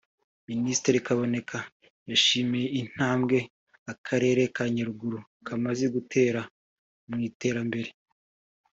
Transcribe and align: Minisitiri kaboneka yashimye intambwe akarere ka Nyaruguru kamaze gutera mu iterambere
Minisitiri 0.47 0.97
kaboneka 1.07 1.57
yashimye 2.11 2.63
intambwe 2.81 3.37
akarere 3.93 4.41
ka 4.55 4.63
Nyaruguru 4.75 5.19
kamaze 5.47 5.85
gutera 5.95 6.41
mu 7.09 7.17
iterambere 7.29 7.89